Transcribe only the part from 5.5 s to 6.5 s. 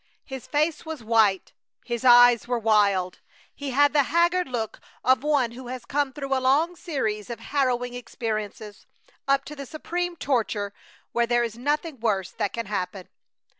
who has come through a